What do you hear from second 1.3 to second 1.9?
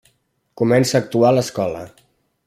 a l'escola.